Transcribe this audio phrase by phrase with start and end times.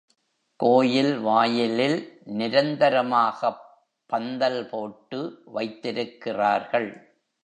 [0.59, 1.97] கோயில் வாயிலில்,
[2.25, 3.61] நிரந்தரமாகப்
[4.09, 5.43] பந்தல் போட்டு
[5.45, 6.89] வைத்திருக்கிறார்கள்.